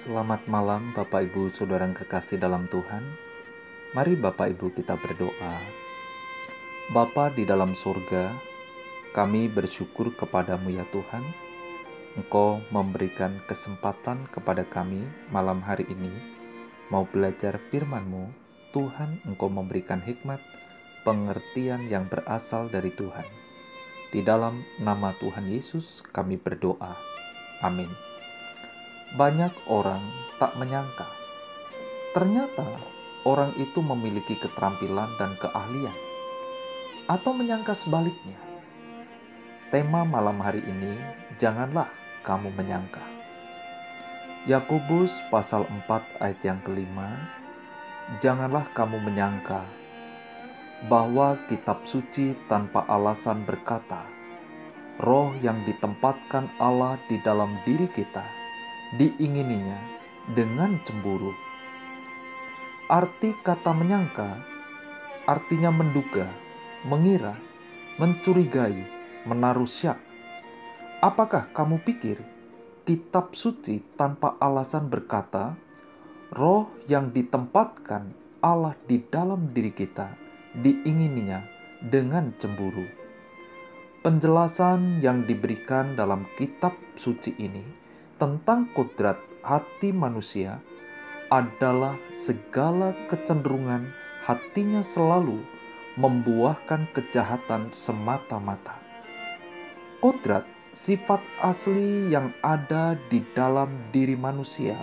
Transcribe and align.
Selamat 0.00 0.48
malam 0.48 0.96
Bapak 0.96 1.28
Ibu 1.28 1.52
Saudara 1.52 1.84
yang 1.84 1.92
kekasih 1.92 2.40
dalam 2.40 2.64
Tuhan. 2.72 3.04
Mari 3.92 4.16
Bapak 4.16 4.56
Ibu 4.56 4.72
kita 4.72 4.96
berdoa. 4.96 5.60
Bapa 6.88 7.28
di 7.36 7.44
dalam 7.44 7.76
surga, 7.76 8.32
kami 9.12 9.52
bersyukur 9.52 10.08
kepadamu 10.16 10.72
ya 10.72 10.88
Tuhan. 10.88 11.20
Engkau 12.16 12.64
memberikan 12.72 13.44
kesempatan 13.44 14.24
kepada 14.32 14.64
kami 14.64 15.04
malam 15.28 15.60
hari 15.60 15.84
ini 15.92 16.08
mau 16.88 17.04
belajar 17.04 17.60
firman-Mu. 17.68 18.32
Tuhan, 18.72 19.20
Engkau 19.28 19.52
memberikan 19.52 20.00
hikmat, 20.00 20.40
pengertian 21.04 21.92
yang 21.92 22.08
berasal 22.08 22.72
dari 22.72 22.88
Tuhan. 22.88 23.28
Di 24.08 24.24
dalam 24.24 24.64
nama 24.80 25.12
Tuhan 25.20 25.44
Yesus 25.44 26.00
kami 26.08 26.40
berdoa. 26.40 26.96
Amin. 27.60 28.09
Banyak 29.14 29.66
orang 29.66 30.02
tak 30.38 30.54
menyangka. 30.54 31.06
Ternyata 32.14 32.66
orang 33.26 33.54
itu 33.58 33.82
memiliki 33.82 34.38
keterampilan 34.38 35.10
dan 35.18 35.34
keahlian. 35.38 35.96
Atau 37.10 37.34
menyangka 37.34 37.74
sebaliknya. 37.74 38.38
Tema 39.74 40.06
malam 40.06 40.38
hari 40.38 40.62
ini, 40.62 40.94
janganlah 41.38 41.90
kamu 42.22 42.54
menyangka. 42.54 43.02
Yakobus 44.46 45.14
pasal 45.30 45.66
4 45.66 46.22
ayat 46.22 46.40
yang 46.46 46.62
kelima, 46.62 47.10
Janganlah 48.18 48.66
kamu 48.74 48.98
menyangka 49.06 49.62
bahwa 50.90 51.38
kitab 51.46 51.86
suci 51.86 52.34
tanpa 52.50 52.82
alasan 52.90 53.46
berkata, 53.46 54.02
roh 54.98 55.30
yang 55.46 55.62
ditempatkan 55.62 56.50
Allah 56.58 56.98
di 57.06 57.22
dalam 57.22 57.54
diri 57.62 57.86
kita, 57.86 58.39
diingininya 58.96 59.78
dengan 60.34 60.78
cemburu. 60.82 61.30
Arti 62.90 63.30
kata 63.38 63.70
menyangka 63.70 64.42
artinya 65.30 65.70
menduga, 65.70 66.26
mengira, 66.90 67.38
mencurigai, 68.02 68.82
menaruh 69.28 69.68
syak. 69.68 70.00
Apakah 70.98 71.46
kamu 71.54 71.78
pikir 71.86 72.18
kitab 72.82 73.38
suci 73.38 73.78
tanpa 73.94 74.34
alasan 74.42 74.90
berkata, 74.90 75.54
roh 76.34 76.66
yang 76.90 77.14
ditempatkan 77.14 78.10
Allah 78.42 78.74
di 78.90 78.98
dalam 79.06 79.54
diri 79.54 79.70
kita 79.70 80.18
diingininya 80.58 81.46
dengan 81.78 82.34
cemburu. 82.42 82.84
Penjelasan 84.00 84.98
yang 85.04 85.28
diberikan 85.28 85.94
dalam 85.94 86.24
kitab 86.34 86.72
suci 86.96 87.36
ini 87.36 87.89
tentang 88.20 88.68
kodrat 88.76 89.16
hati 89.40 89.96
manusia 89.96 90.60
adalah 91.32 91.96
segala 92.12 92.92
kecenderungan 93.08 93.88
hatinya 94.28 94.84
selalu 94.84 95.40
membuahkan 95.96 96.84
kejahatan 96.92 97.72
semata-mata. 97.72 98.76
Kodrat 100.04 100.44
sifat 100.68 101.24
asli 101.40 102.12
yang 102.12 102.28
ada 102.44 102.92
di 103.08 103.24
dalam 103.32 103.72
diri 103.88 104.20
manusia 104.20 104.76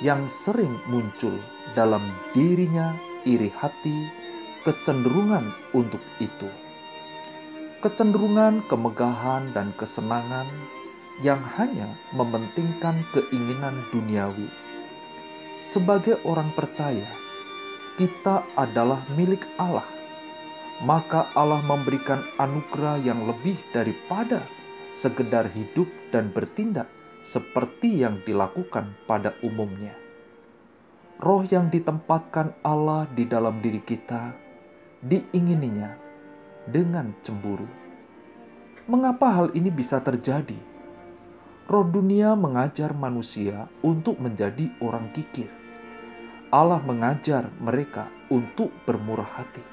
yang 0.00 0.24
sering 0.24 0.72
muncul 0.88 1.36
dalam 1.76 2.08
dirinya 2.32 2.96
iri 3.28 3.52
hati, 3.52 4.08
kecenderungan 4.64 5.52
untuk 5.76 6.00
itu. 6.24 6.48
Kecenderungan 7.84 8.64
kemegahan 8.64 9.52
dan 9.52 9.76
kesenangan 9.76 10.48
yang 11.24 11.40
hanya 11.56 11.88
mementingkan 12.12 13.00
keinginan 13.16 13.80
duniawi. 13.88 14.48
Sebagai 15.64 16.20
orang 16.28 16.52
percaya, 16.52 17.08
kita 17.96 18.44
adalah 18.54 19.00
milik 19.16 19.48
Allah. 19.56 19.88
Maka 20.84 21.32
Allah 21.32 21.64
memberikan 21.64 22.20
anugerah 22.36 23.00
yang 23.00 23.24
lebih 23.24 23.56
daripada 23.72 24.44
sekedar 24.92 25.48
hidup 25.56 25.88
dan 26.12 26.28
bertindak 26.28 26.92
seperti 27.24 28.04
yang 28.04 28.20
dilakukan 28.28 28.92
pada 29.08 29.32
umumnya. 29.40 29.96
Roh 31.16 31.40
yang 31.48 31.72
ditempatkan 31.72 32.60
Allah 32.60 33.08
di 33.08 33.24
dalam 33.24 33.64
diri 33.64 33.80
kita 33.80 34.36
diingininya 35.00 35.96
dengan 36.68 37.16
cemburu. 37.24 37.64
Mengapa 38.84 39.32
hal 39.32 39.56
ini 39.56 39.72
bisa 39.72 40.04
terjadi? 40.04 40.75
Roh 41.66 41.82
dunia 41.82 42.38
mengajar 42.38 42.94
manusia 42.94 43.66
untuk 43.82 44.22
menjadi 44.22 44.70
orang 44.78 45.10
kikir. 45.10 45.50
Allah 46.54 46.78
mengajar 46.78 47.50
mereka 47.58 48.06
untuk 48.30 48.70
bermurah 48.86 49.26
hati. 49.26 49.66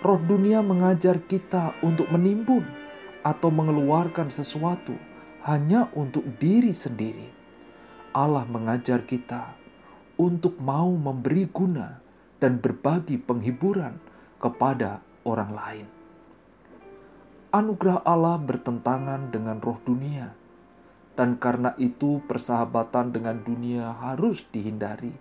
Roh 0.00 0.16
dunia 0.16 0.64
mengajar 0.64 1.20
kita 1.20 1.76
untuk 1.84 2.08
menimbun 2.08 2.64
atau 3.20 3.52
mengeluarkan 3.52 4.32
sesuatu 4.32 4.96
hanya 5.44 5.92
untuk 5.92 6.24
diri 6.40 6.72
sendiri. 6.72 7.28
Allah 8.16 8.48
mengajar 8.48 9.04
kita 9.04 9.52
untuk 10.16 10.56
mau 10.64 10.88
memberi 10.96 11.44
guna 11.44 12.00
dan 12.40 12.56
berbagi 12.56 13.20
penghiburan 13.20 14.00
kepada 14.40 15.04
orang 15.28 15.52
lain. 15.52 15.86
Anugerah 17.52 18.00
Allah 18.00 18.40
bertentangan 18.40 19.28
dengan 19.28 19.60
roh 19.60 19.76
dunia, 19.84 20.40
dan 21.12 21.36
karena 21.36 21.76
itu 21.76 22.24
persahabatan 22.24 23.12
dengan 23.12 23.36
dunia 23.44 23.92
harus 24.00 24.44
dihindari. 24.48 25.12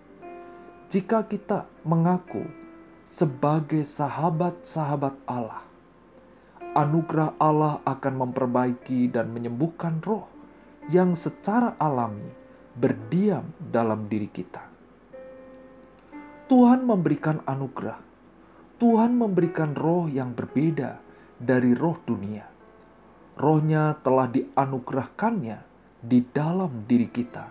Jika 0.92 1.28
kita 1.28 1.68
mengaku 1.88 2.44
sebagai 3.08 3.84
sahabat-sahabat 3.84 5.16
Allah, 5.28 5.64
anugerah 6.76 7.36
Allah 7.40 7.84
akan 7.84 8.28
memperbaiki 8.28 9.12
dan 9.12 9.32
menyembuhkan 9.32 10.00
roh 10.04 10.28
yang 10.88 11.16
secara 11.16 11.76
alami 11.80 12.28
berdiam 12.76 13.52
dalam 13.60 14.08
diri 14.08 14.32
kita. 14.32 14.64
Tuhan 16.48 16.84
memberikan 16.84 17.40
anugerah. 17.48 18.00
Tuhan 18.76 19.16
memberikan 19.16 19.72
roh 19.78 20.12
yang 20.12 20.36
berbeda 20.36 21.00
dari 21.40 21.72
roh 21.72 21.96
dunia. 22.04 22.44
Rohnya 23.40 23.96
telah 24.04 24.28
dianugerahkannya 24.28 25.71
di 26.02 26.26
dalam 26.34 26.90
diri 26.90 27.06
kita 27.14 27.46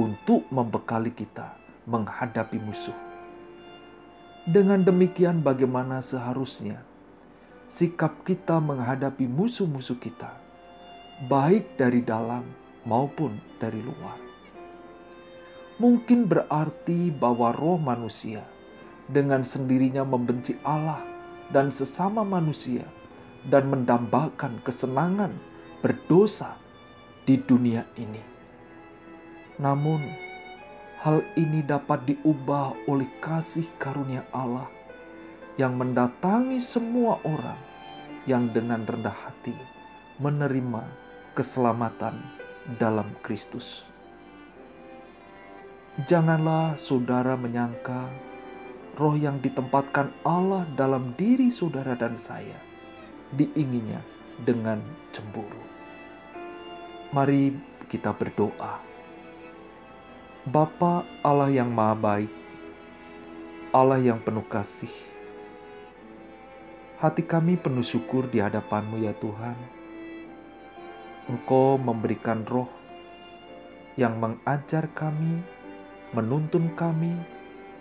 untuk 0.00 0.48
membekali 0.48 1.12
kita 1.12 1.60
menghadapi 1.84 2.56
musuh. 2.56 2.96
Dengan 4.48 4.80
demikian, 4.80 5.44
bagaimana 5.44 6.00
seharusnya 6.00 6.80
sikap 7.68 8.24
kita 8.24 8.56
menghadapi 8.64 9.28
musuh-musuh 9.28 10.00
kita, 10.00 10.40
baik 11.28 11.76
dari 11.76 12.00
dalam 12.00 12.48
maupun 12.88 13.36
dari 13.60 13.84
luar. 13.84 14.16
Mungkin 15.76 16.32
berarti 16.32 17.12
bahwa 17.12 17.52
roh 17.52 17.76
manusia 17.76 18.40
dengan 19.04 19.44
sendirinya 19.44 20.00
membenci 20.08 20.56
Allah 20.64 21.04
dan 21.52 21.68
sesama 21.68 22.24
manusia 22.24 22.88
dan 23.44 23.68
mendambakan 23.68 24.64
kesenangan 24.64 25.36
berdosa 25.84 26.56
di 27.24 27.40
dunia 27.40 27.84
ini. 28.00 28.22
Namun, 29.60 30.00
hal 31.04 31.24
ini 31.36 31.64
dapat 31.64 32.04
diubah 32.08 32.88
oleh 32.88 33.08
kasih 33.20 33.68
karunia 33.80 34.24
Allah 34.32 34.68
yang 35.60 35.76
mendatangi 35.76 36.60
semua 36.60 37.20
orang 37.24 37.60
yang 38.24 38.48
dengan 38.52 38.84
rendah 38.84 39.12
hati 39.12 39.56
menerima 40.20 40.84
keselamatan 41.32 42.20
dalam 42.76 43.08
Kristus. 43.24 43.88
Janganlah 46.04 46.80
saudara 46.80 47.36
menyangka 47.36 48.08
roh 49.00 49.16
yang 49.16 49.40
ditempatkan 49.40 50.12
Allah 50.24 50.68
dalam 50.76 51.16
diri 51.16 51.48
saudara 51.48 51.96
dan 51.96 52.20
saya 52.20 52.56
diinginnya 53.32 54.04
dengan 54.40 54.80
cemburu. 55.12 55.79
Mari 57.10 57.50
kita 57.90 58.14
berdoa. 58.14 58.78
Bapa 60.46 61.02
Allah 61.26 61.50
yang 61.50 61.66
Maha 61.66 61.98
Baik, 61.98 62.30
Allah 63.74 63.98
yang 63.98 64.22
penuh 64.22 64.46
kasih, 64.46 64.94
Hati 67.02 67.26
kami 67.26 67.58
penuh 67.58 67.82
syukur 67.82 68.30
di 68.30 68.38
hadapan-Mu 68.38 69.02
ya 69.02 69.10
Tuhan. 69.18 69.58
Engkau 71.26 71.82
memberikan 71.82 72.46
roh 72.46 72.70
yang 73.98 74.14
mengajar 74.22 74.86
kami, 74.94 75.42
menuntun 76.14 76.78
kami, 76.78 77.10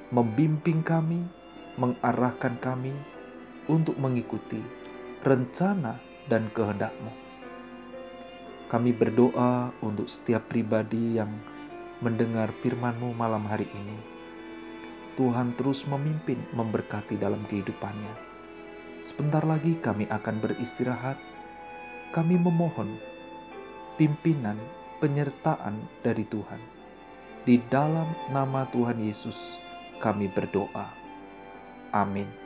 membimbing 0.10 0.82
kami, 0.82 1.22
mengarahkan 1.78 2.58
kami 2.58 2.98
untuk 3.70 3.94
mengikuti 4.02 4.66
rencana 5.22 6.02
dan 6.26 6.50
kehendak-Mu. 6.50 7.29
Kami 8.70 8.94
berdoa 8.94 9.74
untuk 9.82 10.06
setiap 10.06 10.46
pribadi 10.46 11.18
yang 11.18 11.34
mendengar 12.06 12.54
firman-Mu 12.54 13.18
malam 13.18 13.50
hari 13.50 13.66
ini. 13.66 13.98
Tuhan 15.18 15.58
terus 15.58 15.90
memimpin, 15.90 16.38
memberkati 16.54 17.18
dalam 17.18 17.44
kehidupannya. 17.50 18.14
Sebentar 19.02 19.42
lagi 19.42 19.76
kami 19.82 20.06
akan 20.06 20.36
beristirahat. 20.38 21.18
Kami 22.14 22.38
memohon 22.38 22.94
pimpinan, 24.00 24.56
penyertaan 25.04 25.76
dari 26.00 26.24
Tuhan. 26.24 26.62
Di 27.44 27.60
dalam 27.68 28.08
nama 28.32 28.64
Tuhan 28.70 29.02
Yesus, 29.02 29.60
kami 30.00 30.32
berdoa. 30.32 30.88
Amin. 31.92 32.39